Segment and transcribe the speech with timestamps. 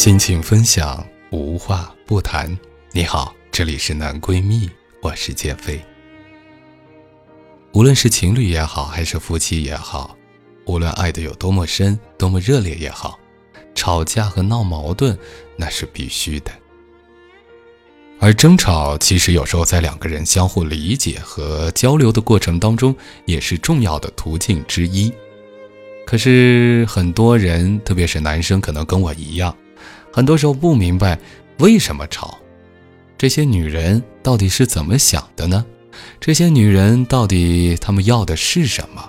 [0.00, 2.58] 心情分享，无话不谈。
[2.90, 4.66] 你好，这里是男闺蜜，
[5.02, 5.78] 我是建飞。
[7.74, 10.16] 无论是情侣也好，还是夫妻也好，
[10.64, 13.20] 无论爱的有多么深、多么热烈也好，
[13.74, 15.18] 吵架和闹矛盾
[15.54, 16.50] 那是必须的。
[18.20, 25.12] 而争吵其实有时候在两个人相互理解和交流的过程当中，也是重要的途径之一。
[26.06, 29.54] 可是很多人，特别是男生，可能跟我一样。
[30.12, 31.18] 很多时候不明白
[31.58, 32.38] 为什么吵，
[33.16, 35.64] 这些女人到底是怎么想的呢？
[36.18, 39.08] 这些女人到底她们要的是什么？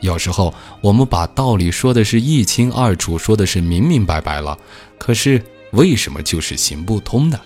[0.00, 4.58] 有时候我们把道理说的是一清二楚，说的是明明白白了，
[4.98, 7.38] 可是为什么就是行不通呢？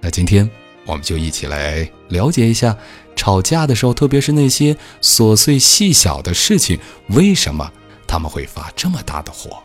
[0.00, 0.48] 那今天
[0.84, 2.76] 我们就一起来了解一下，
[3.14, 6.78] 吵架的时候，特别是那些琐碎细小的事情，
[7.10, 7.72] 为什么
[8.06, 9.62] 他们会发这么大的火？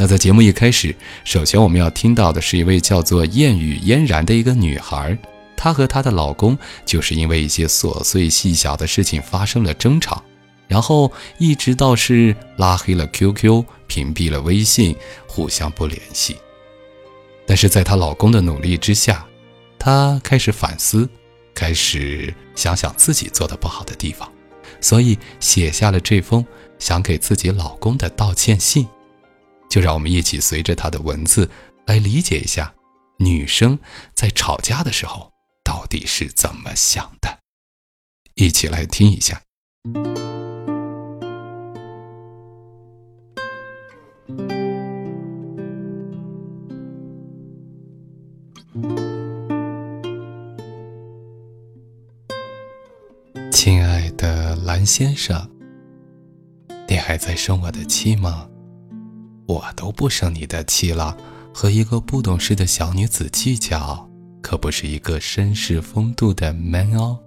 [0.00, 5.18] 那在节目一开始，首先我们要听到的是一位叫做燕语嫣然的一个女孩，
[5.56, 10.22] 她和她的老公就是因为一些琐碎细小的事情发生了争吵，
[10.68, 14.94] 然后一直到是拉黑了 QQ，屏蔽了微信，
[15.26, 16.36] 互相不联系。
[17.44, 19.26] 但是在她老公的努力之下，
[19.80, 21.08] 她开始反思，
[21.52, 24.30] 开始想想自己做的不好的地方，
[24.80, 26.46] 所以写下了这封
[26.78, 28.86] 想给自己老公的道歉信。
[29.68, 31.50] 就让我们一起随着他的文字
[31.86, 32.74] 来理解一下，
[33.18, 33.78] 女生
[34.14, 35.30] 在吵架的时候
[35.64, 37.38] 到底是怎么想的。
[38.34, 39.42] 一起来听一下。
[53.50, 55.50] 亲爱的蓝先生，
[56.86, 58.48] 你还在生我的气吗？
[59.48, 61.16] 我都不生你的气了，
[61.54, 64.06] 和一个不懂事的小女子计较，
[64.42, 67.18] 可不是一个绅士风度的 man 哦。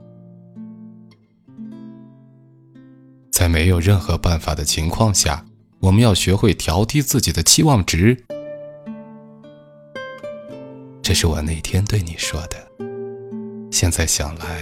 [3.32, 5.44] 在没有任何办法的情况下，
[5.80, 8.24] 我们要学会调低自己的期望值。
[11.02, 12.68] 这是我那天对你说的，
[13.72, 14.62] 现在想来，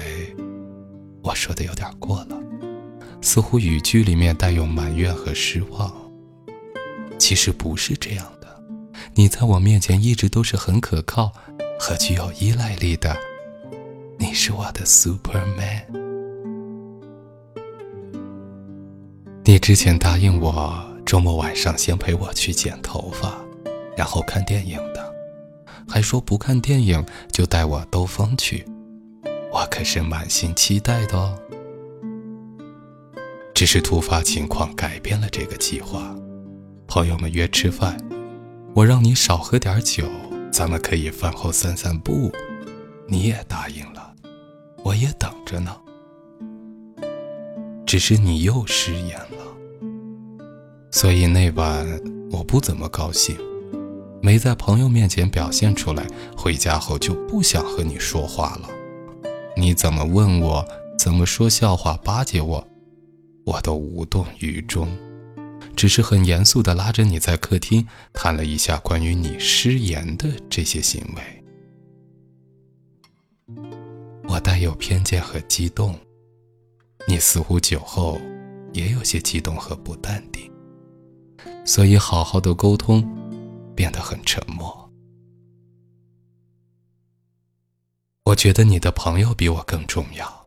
[1.21, 2.41] 我说的有点过了，
[3.21, 6.08] 似乎语句里面带有埋怨和失望。
[7.29, 8.47] 其实不是这样的，
[9.13, 11.31] 你在我面前一直都是很可靠
[11.79, 13.15] 和具有依赖力的，
[14.17, 15.83] 你是我的 Superman。
[19.43, 23.37] 你之前答应我周末晚上先陪我去剪头发，
[23.95, 25.13] 然后看电影的，
[25.87, 28.65] 还说不看电影就带我兜风去，
[29.53, 31.37] 我可是满心期待的哦。
[33.53, 36.15] 只是突发情况改变了这个计划。
[36.89, 37.95] 朋友们约吃饭，
[38.73, 40.09] 我让你少喝点酒，
[40.51, 42.31] 咱们可以饭后散散步。
[43.07, 44.11] 你也答应了，
[44.83, 45.71] 我也等着呢。
[47.85, 49.87] 只是你又食言了，
[50.89, 51.87] 所以那晚
[52.31, 53.37] 我不怎么高兴，
[54.19, 56.07] 没在朋友面前表现出来。
[56.35, 58.67] 回家后就不想和你说话了。
[59.55, 60.65] 你怎么问我，
[60.97, 62.67] 怎么说笑话巴结我，
[63.45, 64.87] 我都无动于衷。
[65.79, 71.41] 只是很严肃地拉着你在客厅谈了一下关于你失言的这些行为，
[74.27, 75.97] 我带有偏见和激动，
[77.07, 78.19] 你似乎酒后
[78.73, 80.51] 也有些激动和不淡定，
[81.63, 83.01] 所以好好的沟通
[83.73, 84.91] 变得很沉默。
[88.25, 90.45] 我觉得你的朋友比我更重要，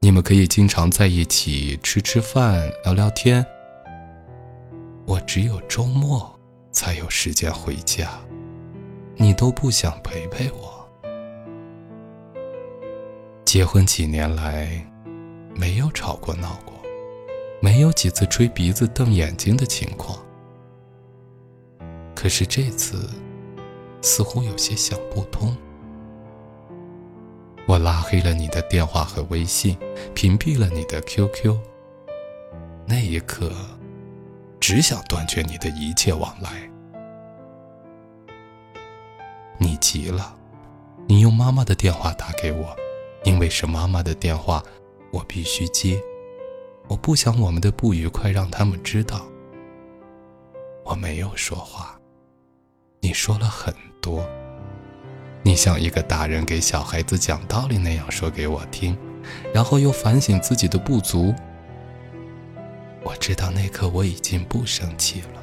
[0.00, 3.46] 你们可以经常在一起吃吃饭、聊聊天。
[5.22, 6.38] 只有周末
[6.70, 8.10] 才有时间回家，
[9.16, 10.86] 你都不想陪陪我。
[13.44, 14.86] 结婚几年来，
[15.54, 16.74] 没有吵过闹过，
[17.60, 20.18] 没有几次吹鼻子瞪眼睛的情况。
[22.14, 23.08] 可是这次，
[24.00, 25.54] 似乎有些想不通。
[27.66, 29.76] 我拉黑了你的电话和微信，
[30.14, 31.56] 屏蔽了你的 QQ。
[32.86, 33.52] 那一刻，
[34.62, 36.50] 只想断绝你的一切往来。
[39.58, 40.36] 你急了，
[41.08, 42.76] 你用妈妈的电话打给我，
[43.24, 44.62] 因为是妈妈的电话，
[45.10, 46.00] 我必须接。
[46.86, 49.26] 我不想我们的不愉快让他们知道。
[50.84, 51.98] 我没有说话，
[53.00, 54.24] 你说了很多。
[55.42, 58.96] 你像一个大人给小孩子讲道理那样说给我听，
[59.52, 61.34] 然后又反省自己的不足。
[63.22, 65.40] 我知道那刻我已经不生气了，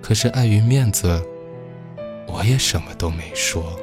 [0.00, 1.24] 可是碍于面子，
[2.26, 3.78] 我也什么都没说。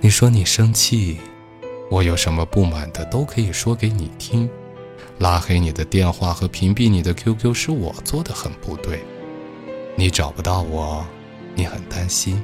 [0.00, 1.18] 你说你生气，
[1.90, 4.48] 我有什么不满的都可以说给你听。
[5.18, 9.04] 拉黑你的电话和屏蔽你的 QQ 是我做的很不对，
[9.96, 11.06] 你找不到我，
[11.54, 12.42] 你很担心。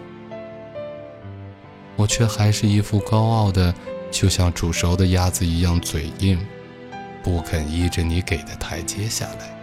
[1.96, 3.74] 我却还是一副高傲的，
[4.10, 6.38] 就像煮熟的鸭子一样嘴硬，
[7.22, 9.56] 不肯依着你给的台阶下来。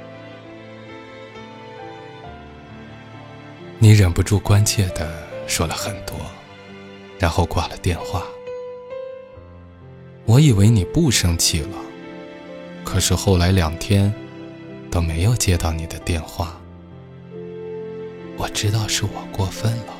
[3.80, 6.16] 你忍不住关切的说了很多，
[7.20, 8.24] 然后挂了电话。
[10.26, 11.78] 我以为你不生气了，
[12.84, 14.14] 可是后来两天
[14.92, 16.60] 都没有接到你的电话。
[18.36, 19.94] 我知道是我过分了。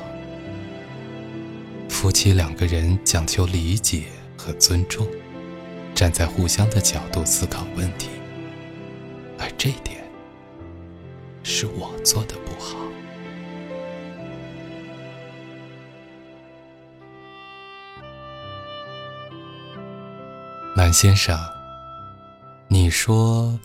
[1.88, 4.04] 夫妻两个人讲求理解
[4.36, 5.06] 和尊重，
[5.98, 8.08] 站在互相的角度思考问题，
[9.36, 10.00] 而这点
[11.42, 12.78] 是我做的不好。
[20.76, 21.36] 蓝先生，
[22.68, 23.58] 你说，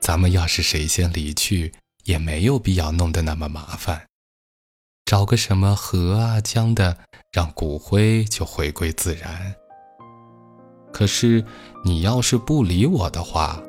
[0.00, 1.72] 咱们要是谁先离去，
[2.02, 4.04] 也没有必要弄得那么麻烦。
[5.04, 6.98] 找个什么河啊江的，
[7.30, 9.54] 让骨灰就回归自然。
[10.92, 11.44] 可是
[11.84, 13.60] 你要是不理我的话，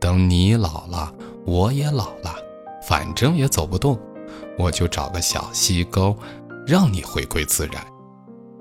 [0.00, 1.12] 等你老了，
[1.44, 2.34] 我也老了，
[2.86, 3.98] 反正也走不动，
[4.58, 6.16] 我就找个小溪沟，
[6.66, 7.84] 让你回归自然。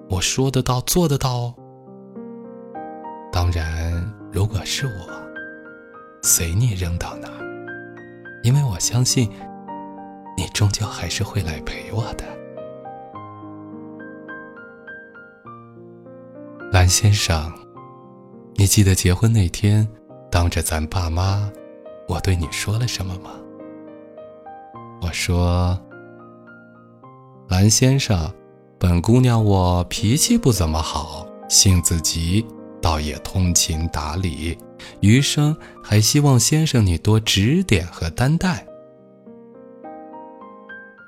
[0.10, 1.56] 我说得到，做得到哦。
[3.32, 5.10] 当然，如果是我，
[6.22, 7.42] 随你扔到哪儿，
[8.44, 9.30] 因为我相信。
[10.38, 12.26] 你终究还是会来陪我的，
[16.74, 17.50] 蓝先生。
[18.58, 19.86] 你记得结婚那天，
[20.32, 21.52] 当着咱爸妈，
[22.08, 23.32] 我对你说了什么吗？
[25.02, 25.78] 我说
[27.50, 28.34] ：“蓝先生，
[28.80, 32.46] 本姑娘我脾气不怎么好，性子急，
[32.82, 34.58] 倒也通情达理。
[35.02, 38.66] 余生还希望先生你多指点和担待。”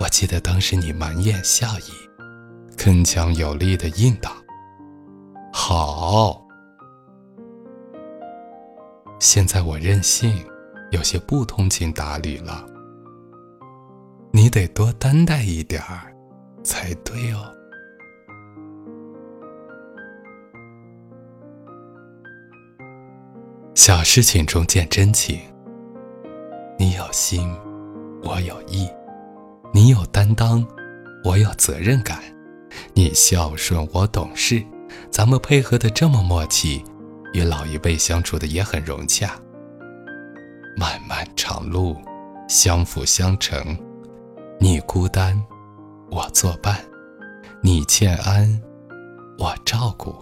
[0.01, 4.31] 我记得当时你满眼笑意，铿锵有力的应道
[5.53, 6.43] ：“好。”
[9.19, 10.45] 现在我任性，
[10.91, 12.65] 有些不通情达理了。
[14.31, 16.13] 你得多担待一点儿，
[16.63, 17.51] 才对哦。
[23.73, 25.39] 小事情中见真情，
[26.77, 27.51] 你有心，
[28.23, 28.87] 我有意。
[29.73, 30.65] 你有担当，
[31.23, 32.17] 我有责任感；
[32.93, 34.63] 你孝顺，我懂事。
[35.09, 36.83] 咱们配合的这么默契，
[37.37, 39.39] 与老一辈相处的也很融洽。
[40.75, 41.95] 漫漫长路，
[42.49, 43.77] 相辅相成。
[44.59, 45.39] 你孤单，
[46.09, 46.73] 我作伴；
[47.61, 48.59] 你欠安，
[49.37, 50.15] 我照顾；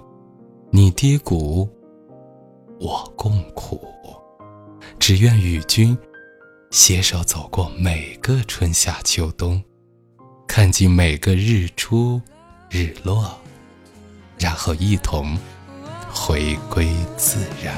[0.72, 1.70] 你低谷，
[2.82, 3.88] 我共苦。
[5.00, 5.98] 只愿与君。
[6.72, 9.64] 携手走过每个春夏秋冬，
[10.46, 12.22] 看尽每个日出
[12.70, 13.34] 日落，
[14.38, 15.38] 然后一同
[16.16, 17.76] 回归自然。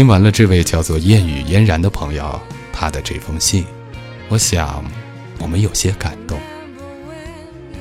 [0.00, 2.40] 听完了这位叫做燕语嫣然的朋友
[2.72, 3.66] 他的这封信，
[4.30, 4.82] 我想
[5.38, 6.40] 我们有些感动。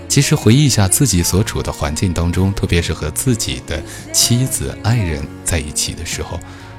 [0.10, 6.38] 其实回忆一下自己所处的环境当中，特别是和自己的妻子、爱人在一起的时候，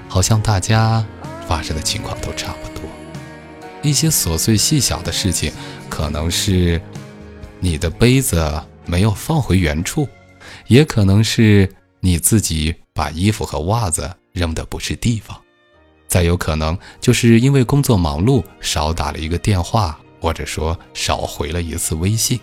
[0.08, 1.02] 好像大家
[1.48, 2.82] 发生的情况都差不多。
[3.80, 5.50] 一些琐碎细小的事情，
[5.88, 6.78] 可能是
[7.60, 10.06] 你的杯子没有放回原处，
[10.66, 11.66] 也可能是
[12.00, 15.40] 你自己把衣服和袜子扔的不是地方，
[16.08, 22.38] 再有可能就是因为工作忙碌少打了一个电话，或者说少回了一次微信。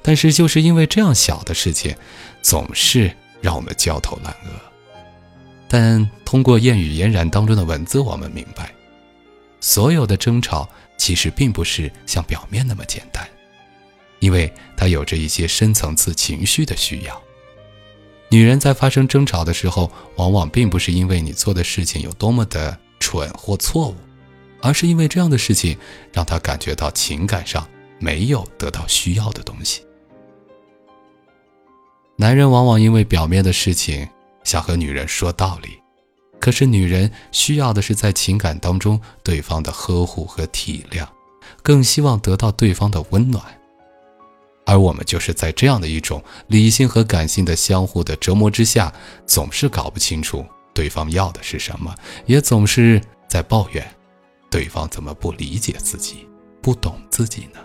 [0.00, 1.94] 但是就是因为这样小的事情，
[2.40, 4.50] 总是让我们焦头烂额。
[5.68, 8.72] 但通过谚语俨然当中的文字，我们明白，
[9.60, 13.28] 所有的争吵其实并不是像表面那么简单，
[14.20, 17.22] 因为它有着一些深层次情绪的需要。
[18.30, 23.94] 女人在发生争吵的时候，往往并不是因为你做的事情有多么的蠢或错误，
[24.60, 25.76] 而是因为这样的事情
[26.12, 27.66] 让她感觉到情感上
[27.98, 29.82] 没有得到需要的东西。
[32.16, 34.06] 男人往往因为表面的事情
[34.44, 35.78] 想和女人说道理，
[36.38, 41.06] 可是女人需要的是在情感当中对方的呵护和体谅，
[41.62, 43.42] 更希望得到对方的温暖。
[44.68, 48.92] 而我们就是在这样的一种理性和感性的相互的折磨之下，
[49.26, 50.44] 总是搞不清楚
[50.74, 51.94] 对方要的是什么，
[52.26, 53.82] 也总是在抱怨
[54.50, 56.28] 对方怎么不理解自己，
[56.60, 57.58] 不懂自己呢？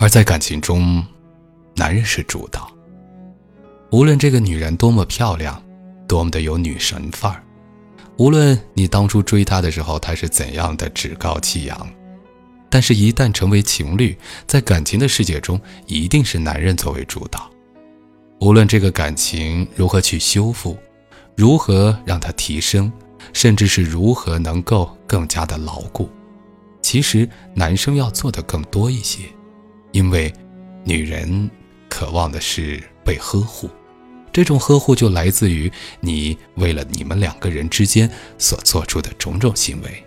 [0.00, 1.06] 而在感情中，
[1.76, 2.68] 男人是主导。
[3.92, 5.62] 无论这个女人多么漂亮，
[6.08, 7.40] 多么的有女神范儿，
[8.16, 11.88] 无论你当初追她的时候她是怎样的趾高气扬。
[12.70, 17.50] 但是，一旦成为情侣，在感情的世界中，一定是男人作为主导。
[18.38, 20.78] 无论这个感情如何去修复，
[21.36, 22.90] 如何让它提升，
[23.32, 26.08] 甚至是如何能够更加的牢固，
[26.80, 29.24] 其实男生要做的更多一些，
[29.90, 30.32] 因为
[30.84, 31.50] 女人
[31.88, 33.68] 渴望的是被呵护，
[34.32, 38.08] 这种呵护就来自于你为了你们两个人之间
[38.38, 40.04] 所做出的种种行为。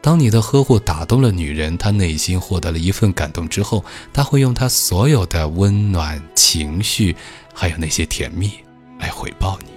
[0.00, 7.14] 当你的呵护打动了女人，她内心获得了一份感动之后，她会用她所有的温暖情绪，
[7.52, 8.52] 还有那些甜蜜，
[8.98, 9.70] 来回报你。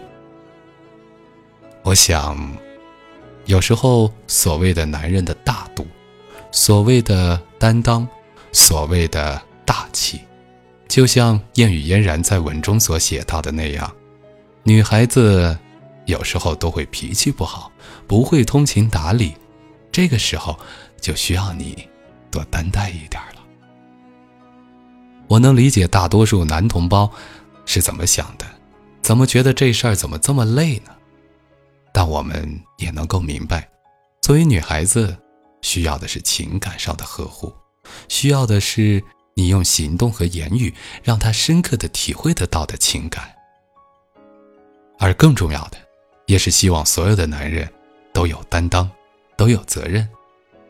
[1.84, 2.38] 我想，
[3.46, 5.88] 有时候所谓的男人的大度，
[6.52, 8.08] 所谓的担当，
[8.52, 10.22] 所谓的大气，
[10.88, 13.92] 就像谚语嫣然在文中所写到的那样，
[14.62, 15.58] 女孩子
[16.06, 17.72] 有时候都会脾气不好，
[18.06, 19.34] 不会通情达理。
[19.92, 20.58] 这个时候，
[21.00, 21.88] 就需要你
[22.30, 23.42] 多担待一点了。
[25.28, 27.12] 我能理解大多数男同胞
[27.66, 28.46] 是怎么想的，
[29.02, 30.92] 怎么觉得这事儿怎么这么累呢？
[31.94, 33.70] 但我们也能够明白，
[34.22, 35.18] 作为女孩子，
[35.62, 37.54] 需要的是情感上的呵护，
[38.08, 43.30] 需要的是你用行动和言语让她深刻的体会得到的情感。
[45.00, 45.78] 而更重要的，
[46.28, 47.70] 也是希望所有的男人
[48.14, 48.90] 都有担当。
[49.42, 50.08] 都有责任，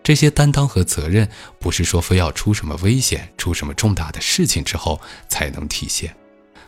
[0.02, 4.98] 这些担当和责任不是说非要出什么危险、出什么重大的事情之后
[5.28, 6.16] 才能体现，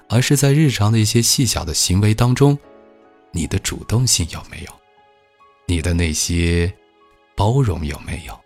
[0.10, 2.60] 而是在日常的一些细小的行为当中，
[3.32, 4.72] 你的主动性有没有？
[5.66, 6.74] 你的那些
[7.38, 8.38] 包容有没有？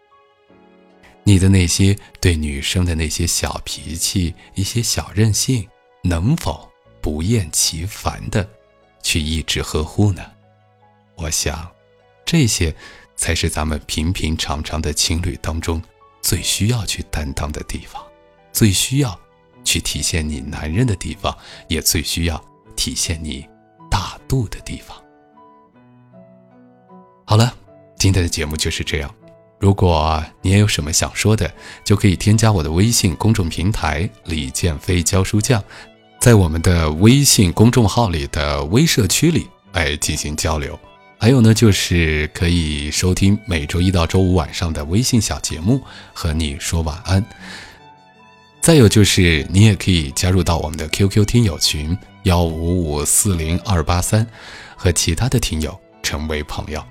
[1.23, 5.67] 你的那些对女生的那些小脾气、一些小任性，
[6.03, 6.71] 能否
[7.01, 8.47] 不厌其烦的
[9.01, 10.23] 去一直呵护呢？
[11.15, 11.67] 我想，
[12.23, 12.71] 这些。
[13.17, 15.81] 才是咱们平平常常的情侣当中
[16.21, 18.01] 最需要去担当的地方，
[18.53, 19.19] 最需要
[19.63, 21.35] 去体现你男人的地方，
[21.67, 22.41] 也最需要
[22.75, 23.45] 体现你
[23.89, 24.95] 大度的地方。
[27.25, 27.53] 好了，
[27.97, 29.13] 今天的节目就是这样。
[29.59, 31.51] 如果你也有什么想说的，
[31.83, 35.63] 就可以添加我的微信公众平台“李建飞教书匠”，
[36.21, 40.79] 在我们的微信公众号里的微社区里来进行交流。
[41.19, 45.81] 还有呢，就是可以收听每周一到周五晚上的微信小节目，
[46.13, 47.25] 和你说晚安。
[48.61, 54.25] 再有就是，你也可以加入到我们的 QQ 听友群幺五五四零二八三，
[54.75, 56.83] 和其他的听友成为朋友。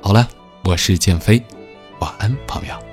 [0.00, 0.28] 好了，
[0.64, 1.40] 我是建飞，
[2.00, 2.89] 晚安，朋友。